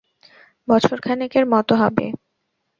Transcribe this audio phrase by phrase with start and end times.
[0.67, 2.05] বছরখানেকের মত হবে।